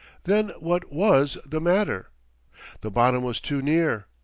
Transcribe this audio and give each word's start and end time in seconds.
Then 0.23 0.47
what 0.59 0.91
was 0.91 1.37
the 1.45 1.61
matter? 1.61 2.09
The 2.81 2.89
bottom 2.89 3.21
was 3.23 3.39
too 3.39 3.61
near! 3.61 4.07